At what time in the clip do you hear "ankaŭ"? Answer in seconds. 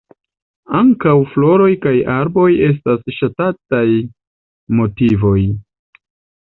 0.77-1.13